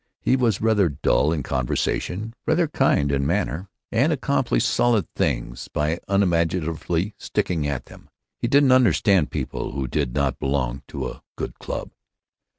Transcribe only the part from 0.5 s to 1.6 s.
rather dull in